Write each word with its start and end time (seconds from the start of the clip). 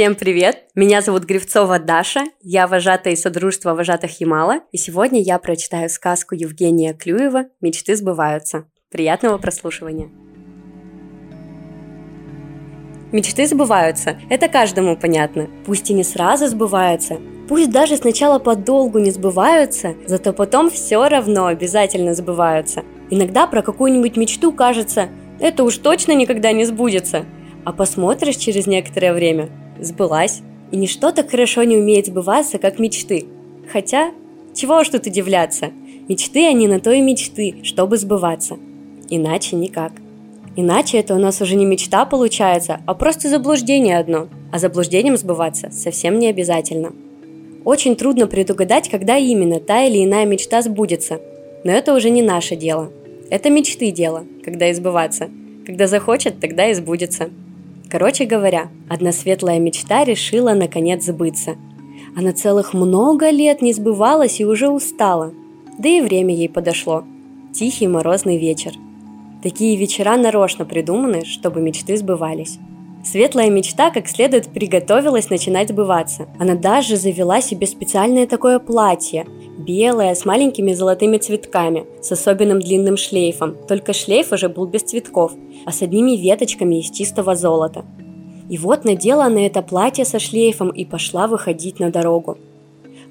Всем 0.00 0.14
привет! 0.14 0.64
Меня 0.74 1.02
зовут 1.02 1.24
Гривцова 1.24 1.78
Даша, 1.78 2.24
я 2.40 2.66
вожатая 2.66 3.12
из 3.12 3.20
Содружества 3.20 3.74
вожатых 3.74 4.18
Ямала, 4.18 4.60
и 4.72 4.78
сегодня 4.78 5.20
я 5.20 5.38
прочитаю 5.38 5.90
сказку 5.90 6.34
Евгения 6.34 6.94
Клюева 6.94 7.48
«Мечты 7.60 7.94
сбываются». 7.96 8.64
Приятного 8.90 9.36
прослушивания! 9.36 10.08
Мечты 13.12 13.46
сбываются, 13.46 14.18
это 14.30 14.48
каждому 14.48 14.96
понятно. 14.96 15.50
Пусть 15.66 15.90
и 15.90 15.92
не 15.92 16.02
сразу 16.02 16.46
сбываются, 16.46 17.20
пусть 17.46 17.70
даже 17.70 17.98
сначала 17.98 18.38
подолгу 18.38 19.00
не 19.00 19.10
сбываются, 19.10 19.96
зато 20.06 20.32
потом 20.32 20.70
все 20.70 21.06
равно 21.10 21.44
обязательно 21.44 22.14
сбываются. 22.14 22.84
Иногда 23.10 23.46
про 23.46 23.60
какую-нибудь 23.60 24.16
мечту 24.16 24.50
кажется, 24.52 25.10
это 25.40 25.62
уж 25.62 25.76
точно 25.76 26.12
никогда 26.12 26.52
не 26.52 26.64
сбудется, 26.64 27.26
а 27.66 27.74
посмотришь 27.74 28.36
через 28.36 28.66
некоторое 28.66 29.12
время– 29.12 29.50
сбылась. 29.82 30.40
И 30.70 30.76
ничто 30.76 31.10
так 31.10 31.30
хорошо 31.30 31.64
не 31.64 31.76
умеет 31.76 32.06
сбываться, 32.06 32.58
как 32.58 32.78
мечты. 32.78 33.26
Хотя, 33.72 34.12
чего 34.54 34.78
уж 34.78 34.88
тут 34.88 35.06
удивляться, 35.06 35.70
мечты 36.08 36.46
они 36.46 36.68
на 36.68 36.80
то 36.80 36.92
и 36.92 37.00
мечты, 37.00 37.56
чтобы 37.62 37.96
сбываться. 37.96 38.56
Иначе 39.08 39.56
никак. 39.56 39.92
Иначе 40.56 40.98
это 40.98 41.14
у 41.14 41.18
нас 41.18 41.40
уже 41.40 41.56
не 41.56 41.64
мечта 41.64 42.04
получается, 42.04 42.80
а 42.86 42.94
просто 42.94 43.28
заблуждение 43.28 43.98
одно. 43.98 44.28
А 44.52 44.58
заблуждением 44.58 45.16
сбываться 45.16 45.70
совсем 45.70 46.18
не 46.18 46.28
обязательно. 46.28 46.92
Очень 47.64 47.94
трудно 47.94 48.26
предугадать, 48.26 48.88
когда 48.88 49.16
именно 49.16 49.60
та 49.60 49.84
или 49.84 50.04
иная 50.04 50.24
мечта 50.24 50.62
сбудется. 50.62 51.20
Но 51.64 51.72
это 51.72 51.94
уже 51.94 52.10
не 52.10 52.22
наше 52.22 52.56
дело. 52.56 52.90
Это 53.30 53.50
мечты 53.50 53.90
дело, 53.90 54.24
когда 54.44 54.70
избываться. 54.70 55.30
Когда 55.66 55.86
захочет, 55.86 56.40
тогда 56.40 56.68
и 56.68 56.74
сбудется. 56.74 57.30
Короче 57.90 58.24
говоря, 58.24 58.68
одна 58.88 59.12
светлая 59.12 59.58
мечта 59.58 60.04
решила 60.04 60.54
наконец 60.54 61.04
сбыться. 61.04 61.56
Она 62.16 62.32
целых 62.32 62.72
много 62.72 63.30
лет 63.30 63.62
не 63.62 63.72
сбывалась 63.72 64.40
и 64.40 64.44
уже 64.44 64.68
устала. 64.68 65.32
Да 65.78 65.88
и 65.88 66.00
время 66.00 66.34
ей 66.34 66.48
подошло. 66.48 67.04
Тихий 67.52 67.88
морозный 67.88 68.38
вечер– 68.38 68.72
Такие 69.42 69.74
вечера 69.76 70.18
нарочно 70.18 70.66
придуманы, 70.66 71.24
чтобы 71.24 71.62
мечты 71.62 71.96
сбывались. 71.96 72.58
Светлая 73.04 73.48
мечта 73.48 73.90
как 73.90 74.08
следует 74.08 74.48
приготовилась 74.48 75.30
начинать 75.30 75.70
сбываться. 75.70 76.28
Она 76.38 76.54
даже 76.54 76.96
завела 76.96 77.40
себе 77.40 77.66
специальное 77.66 78.26
такое 78.26 78.58
платье, 78.58 79.26
белое, 79.58 80.14
с 80.14 80.24
маленькими 80.24 80.72
золотыми 80.74 81.16
цветками, 81.16 81.86
с 82.02 82.12
особенным 82.12 82.60
длинным 82.60 82.96
шлейфом. 82.96 83.56
Только 83.66 83.92
шлейф 83.92 84.32
уже 84.32 84.48
был 84.48 84.66
без 84.66 84.82
цветков, 84.82 85.32
а 85.64 85.72
с 85.72 85.82
одними 85.82 86.16
веточками 86.16 86.80
из 86.80 86.90
чистого 86.90 87.34
золота. 87.34 87.84
И 88.50 88.58
вот 88.58 88.84
надела 88.84 89.24
она 89.24 89.46
это 89.46 89.62
платье 89.62 90.04
со 90.04 90.18
шлейфом 90.18 90.70
и 90.70 90.84
пошла 90.84 91.26
выходить 91.26 91.80
на 91.80 91.90
дорогу. 91.90 92.38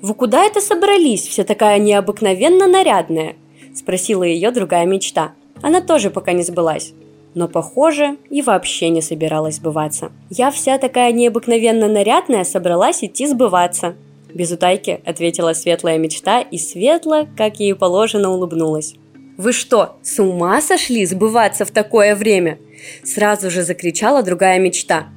«Вы 0.01 0.13
куда 0.13 0.45
это 0.45 0.61
собрались, 0.61 1.27
вся 1.27 1.43
такая 1.43 1.79
необыкновенно 1.79 2.67
нарядная?»– 2.67 3.35
спросила 3.73 4.23
ее 4.23 4.51
другая 4.51 4.85
мечта– 4.85 5.33
она 5.61 5.81
тоже 5.81 6.09
пока 6.09 6.31
не 6.31 6.43
сбылась. 6.43 6.93
Но, 7.35 7.47
похоже, 7.47 8.17
и 8.29 8.41
вообще 8.41 8.89
не 8.89 9.01
собиралась 9.01 9.55
сбываться. 9.55 10.11
Я 10.29 10.51
вся 10.51 10.77
такая 10.77 11.11
необыкновенно 11.11 11.87
нарядная 11.87 12.43
собралась 12.43 13.03
идти 13.03 13.27
сбываться. 13.27 13.95
Без 14.33 14.51
утайки 14.51 14.99
ответила 15.05 15.53
светлая 15.53 15.97
мечта 15.97 16.41
и 16.41 16.57
светло, 16.57 17.27
как 17.37 17.59
ей 17.59 17.75
положено, 17.75 18.31
улыбнулась. 18.31 18.95
«Вы 19.37 19.53
что, 19.53 19.97
с 20.01 20.19
ума 20.19 20.61
сошли 20.61 21.05
сбываться 21.05 21.65
в 21.65 21.71
такое 21.71 22.15
время?» 22.15 22.59
Сразу 23.03 23.49
же 23.49 23.63
закричала 23.63 24.23
другая 24.23 24.59
мечта. 24.59 25.07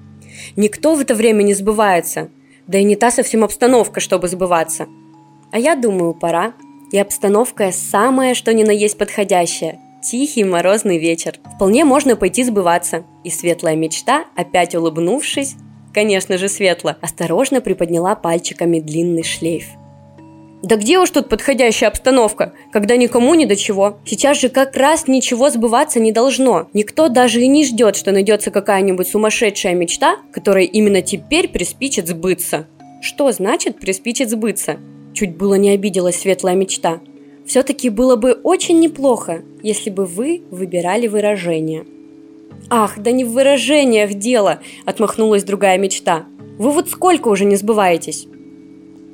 «Никто 0.55 0.95
в 0.95 1.01
это 1.01 1.15
время 1.15 1.43
не 1.43 1.55
сбывается, 1.55 2.31
да 2.67 2.79
и 2.79 2.85
не 2.85 2.95
та 2.95 3.11
совсем 3.11 3.43
обстановка, 3.43 4.01
чтобы 4.01 4.29
сбываться. 4.29 4.87
А 5.51 5.59
я 5.59 5.75
думаю, 5.75 6.15
пора. 6.15 6.55
И 6.93 6.99
обстановка 6.99 7.73
самая, 7.73 8.35
что 8.35 8.53
ни 8.53 8.63
на 8.65 8.71
есть 8.71 8.99
подходящая– 8.99 9.81
Тихий 10.03 10.43
морозный 10.43 10.99
вечер. 10.99 11.39
Вполне 11.55 11.85
можно 11.85 12.17
пойти 12.17 12.43
сбываться. 12.43 13.05
И 13.23 13.31
светлая 13.31 13.77
мечта, 13.77 14.25
опять 14.35 14.75
улыбнувшись, 14.75 15.55
конечно 15.95 16.39
же 16.39 16.49
светло, 16.49 16.97
осторожно 17.01 17.61
приподняла 17.61 18.17
пальчиками 18.17 18.81
длинный 18.81 19.23
шлейф. 19.23 19.67
Да 20.65 20.75
где 20.75 20.99
уж 20.99 21.11
тут 21.11 21.29
подходящая 21.29 21.89
обстановка, 21.89 22.53
когда 22.73 22.97
никому 22.97 23.35
ни 23.35 23.45
до 23.45 23.55
чего? 23.55 23.99
Сейчас 24.05 24.41
же 24.41 24.49
как 24.49 24.77
раз 24.77 25.07
ничего 25.07 25.51
сбываться 25.51 26.01
не 26.01 26.11
должно. 26.11 26.69
Никто 26.73 27.09
даже 27.09 27.41
и 27.41 27.47
не 27.47 27.65
ждет, 27.65 27.95
что 27.95 28.11
найдется 28.11 28.51
какая-нибудь 28.51 29.07
сумасшедшая 29.07 29.75
мечта, 29.75 30.17
которая 30.33 30.65
именно 30.65 31.03
теперь 31.03 31.47
приспичит 31.47 32.09
сбыться. 32.09 32.67
Что 33.01 33.31
значит 33.31 33.79
приспичит 33.79 34.31
сбыться? 34.31 34.79
Чуть 35.15 35.37
было 35.37 35.55
не 35.55 35.71
обиделась 35.71 36.21
светлая 36.21 36.57
мечта. 36.57 37.01
Все-таки 37.47 37.89
было 37.91 38.17
бы 38.17 38.33
очень 38.33 38.79
неплохо, 38.79 39.43
если 39.63 39.91
бы 39.91 40.07
вы 40.07 40.43
выбирали 40.51 41.07
выражение. 41.09 41.85
«Ах, 42.71 42.99
да 42.99 43.11
не 43.11 43.25
в 43.25 43.33
выражениях 43.33 44.15
дело!»– 44.15 44.61
отмахнулась 44.85 45.45
другая 45.45 45.79
мечта. 45.79 46.27
«Вы 46.59 46.71
вот 46.71 46.89
сколько 46.89 47.29
уже 47.29 47.45
не 47.45 47.57
сбываетесь?» 47.57 48.27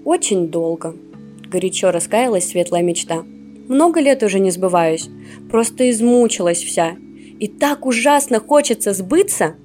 «Очень 0.04 0.48
долго»,– 0.48 0.94
горячо 1.50 1.90
раскаялась 1.90 2.48
светлая 2.48 2.82
мечта. 2.82 3.24
«Много 3.68 4.00
лет 4.00 4.22
уже 4.22 4.38
не 4.38 4.50
сбываюсь, 4.50 5.08
просто 5.50 5.90
измучилась 5.90 6.62
вся. 6.62 6.96
И 7.40 7.48
так 7.48 7.86
ужасно 7.86 8.40
хочется 8.40 8.92
сбыться!» 8.92 9.56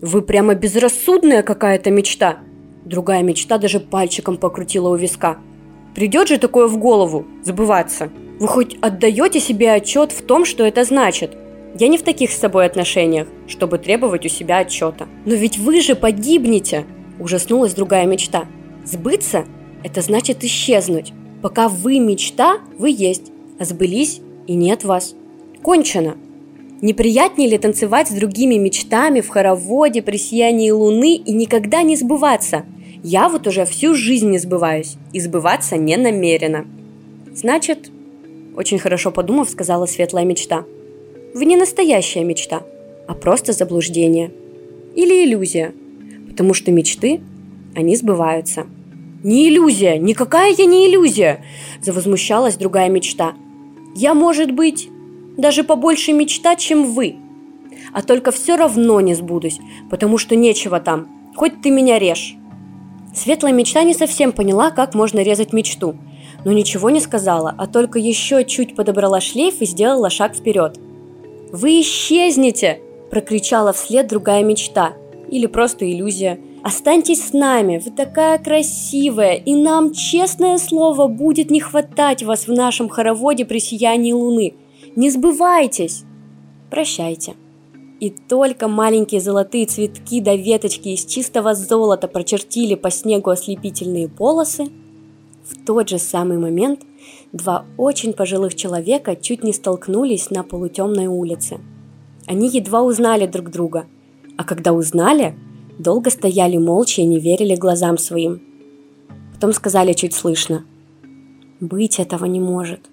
«Вы 0.00 0.22
прямо 0.22 0.54
безрассудная 0.54 1.42
какая-то 1.42 1.90
мечта!» 1.90 2.38
Другая 2.84 3.22
мечта 3.22 3.58
даже 3.58 3.80
пальчиком 3.80 4.36
покрутила 4.36 4.90
у 4.90 4.96
виска– 4.96 5.38
Придет 5.98 6.28
же 6.28 6.38
такое 6.38 6.68
в 6.68 6.76
голову– 6.76 7.26
забываться. 7.42 8.10
Вы 8.38 8.46
хоть 8.46 8.76
отдаете 8.80 9.40
себе 9.40 9.72
отчет 9.72 10.12
в 10.12 10.22
том, 10.22 10.44
что 10.44 10.64
это 10.64 10.84
значит? 10.84 11.36
Я 11.76 11.88
не 11.88 11.98
в 11.98 12.04
таких 12.04 12.30
с 12.30 12.38
собой 12.38 12.66
отношениях, 12.66 13.26
чтобы 13.48 13.78
требовать 13.78 14.24
у 14.24 14.28
себя 14.28 14.58
отчета. 14.58 15.08
Но 15.24 15.34
ведь 15.34 15.58
вы 15.58 15.80
же 15.80 15.96
погибнете! 15.96 16.86
Ужаснулась 17.18 17.74
другая 17.74 18.06
мечта. 18.06 18.44
Сбыться– 18.84 19.44
это 19.82 20.00
значит 20.00 20.44
исчезнуть. 20.44 21.12
Пока 21.42 21.68
вы 21.68 21.98
мечта, 21.98 22.58
вы 22.78 22.90
есть, 22.90 23.32
а 23.58 23.64
сбылись 23.64 24.20
и 24.46 24.54
нет 24.54 24.84
вас. 24.84 25.16
Кончено. 25.62 26.16
Неприятнее 26.80 27.50
ли 27.50 27.58
танцевать 27.58 28.06
с 28.06 28.12
другими 28.12 28.54
мечтами 28.54 29.20
в 29.20 29.30
хороводе 29.30 30.02
при 30.02 30.16
сиянии 30.16 30.70
луны 30.70 31.16
и 31.16 31.32
никогда 31.32 31.82
не 31.82 31.96
сбываться– 31.96 32.66
я 33.02 33.28
вот 33.28 33.46
уже 33.46 33.64
всю 33.64 33.94
жизнь 33.94 34.30
не 34.30 34.38
сбываюсь 34.38 34.96
и 35.12 35.20
сбываться 35.20 35.76
не 35.76 35.96
намерена. 35.96 36.66
Значит, 37.32 37.90
очень 38.56 38.78
хорошо 38.78 39.10
подумав, 39.10 39.48
сказала 39.50 39.86
светлая 39.86 40.24
мечта. 40.24 40.64
Вы 41.34 41.44
не 41.44 41.56
настоящая 41.56 42.24
мечта, 42.24 42.62
а 43.06 43.14
просто 43.14 43.52
заблуждение. 43.52 44.32
Или 44.96 45.24
иллюзия. 45.24 45.72
Потому 46.28 46.54
что 46.54 46.72
мечты, 46.72 47.20
они 47.76 47.94
сбываются. 47.94 48.66
Не 49.22 49.48
иллюзия, 49.48 49.98
никакая 49.98 50.54
я 50.56 50.64
не 50.64 50.88
иллюзия, 50.88 51.44
завозмущалась 51.82 52.56
другая 52.56 52.88
мечта. 52.88 53.34
Я, 53.94 54.14
может 54.14 54.52
быть, 54.52 54.88
даже 55.36 55.64
побольше 55.64 56.12
мечтать, 56.12 56.60
чем 56.60 56.94
вы. 56.94 57.16
А 57.92 58.02
только 58.02 58.30
все 58.30 58.56
равно 58.56 59.00
не 59.00 59.14
сбудусь, 59.14 59.58
потому 59.90 60.18
что 60.18 60.36
нечего 60.36 60.80
там, 60.80 61.08
хоть 61.36 61.60
ты 61.62 61.70
меня 61.70 61.98
режь. 61.98 62.37
Светлая 63.18 63.52
мечта 63.52 63.82
не 63.82 63.94
совсем 63.94 64.30
поняла, 64.30 64.70
как 64.70 64.94
можно 64.94 65.18
резать 65.18 65.52
мечту, 65.52 65.96
но 66.44 66.52
ничего 66.52 66.88
не 66.88 67.00
сказала, 67.00 67.52
а 67.58 67.66
только 67.66 67.98
еще 67.98 68.44
чуть 68.44 68.76
подобрала 68.76 69.20
шлейф 69.20 69.60
и 69.60 69.66
сделала 69.66 70.08
шаг 70.08 70.36
вперед. 70.36 70.78
«Вы 71.50 71.80
исчезнете!»– 71.80 72.80
прокричала 73.10 73.72
вслед 73.72 74.06
другая 74.06 74.44
мечта. 74.44 74.92
Или 75.28 75.46
просто 75.46 75.90
иллюзия. 75.90 76.38
«Останьтесь 76.62 77.26
с 77.26 77.32
нами, 77.32 77.82
вы 77.84 77.90
такая 77.90 78.38
красивая, 78.38 79.34
и 79.34 79.56
нам, 79.56 79.92
честное 79.92 80.56
слово, 80.56 81.08
будет 81.08 81.50
не 81.50 81.58
хватать 81.58 82.22
вас 82.22 82.46
в 82.46 82.52
нашем 82.52 82.88
хороводе 82.88 83.44
при 83.44 83.58
сиянии 83.58 84.12
луны. 84.12 84.54
Не 84.94 85.10
сбывайтесь!» 85.10 86.04
«Прощайте!» 86.70 87.34
И 88.00 88.10
только 88.10 88.68
маленькие 88.68 89.20
золотые 89.20 89.66
цветки 89.66 90.20
до 90.20 90.26
да 90.26 90.36
веточки 90.36 90.88
из 90.88 91.04
чистого 91.04 91.54
золота 91.54 92.06
прочертили 92.06 92.76
по 92.76 92.90
снегу 92.90 93.30
ослепительные 93.30 94.08
полосы, 94.08 94.68
в 95.44 95.64
тот 95.64 95.88
же 95.88 95.98
самый 95.98 96.38
момент 96.38 96.82
два 97.32 97.64
очень 97.76 98.12
пожилых 98.12 98.54
человека 98.54 99.16
чуть 99.16 99.42
не 99.42 99.52
столкнулись 99.52 100.30
на 100.30 100.44
полутемной 100.44 101.06
улице. 101.06 101.58
Они 102.26 102.48
едва 102.48 102.82
узнали 102.82 103.26
друг 103.26 103.50
друга, 103.50 103.86
а 104.36 104.44
когда 104.44 104.72
узнали, 104.72 105.34
долго 105.78 106.10
стояли 106.10 106.56
молча 106.58 107.00
и 107.00 107.06
не 107.06 107.18
верили 107.18 107.56
глазам 107.56 107.98
своим. 107.98 108.42
Потом 109.34 109.52
сказали 109.52 109.92
чуть 109.92 110.14
слышно, 110.14 110.64
«Быть 111.60 111.98
этого 111.98 112.26
не 112.26 112.40
может». 112.40 112.87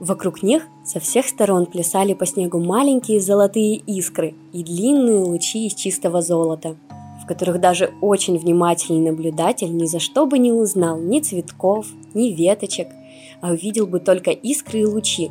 Вокруг 0.00 0.42
них 0.42 0.66
со 0.84 0.98
всех 0.98 1.26
сторон 1.26 1.66
плясали 1.66 2.14
по 2.14 2.26
снегу 2.26 2.58
маленькие 2.58 3.20
золотые 3.20 3.76
искры 3.76 4.34
и 4.52 4.64
длинные 4.64 5.20
лучи 5.20 5.66
из 5.66 5.74
чистого 5.74 6.20
золота. 6.20 6.76
в 7.22 7.26
которых 7.26 7.58
даже 7.58 7.90
очень 8.02 8.36
внимательный 8.36 9.10
наблюдатель 9.10 9.74
ни 9.74 9.86
за 9.86 9.98
что 9.98 10.26
бы 10.26 10.38
не 10.38 10.52
узнал 10.52 11.00
ни 11.00 11.20
цветков, 11.20 11.86
ни 12.12 12.28
веточек, 12.28 12.88
а 13.40 13.52
увидел 13.52 13.86
бы 13.86 13.98
только 13.98 14.30
искры 14.30 14.80
и 14.80 14.84
лучи, 14.84 15.30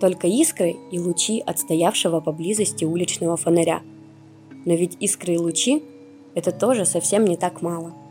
только 0.00 0.28
искры 0.28 0.76
и 0.92 1.00
лучи 1.00 1.42
от 1.44 1.58
стоявшего 1.58 2.20
поблизости 2.20 2.84
уличного 2.84 3.36
фонаря. 3.36 3.80
Но 4.64 4.74
ведь 4.74 4.96
искры 5.00 5.34
и 5.34 5.38
лучи– 5.38 5.82
это 6.36 6.52
тоже 6.52 6.84
совсем 6.84 7.24
не 7.24 7.36
так 7.36 7.60
мало– 7.60 7.92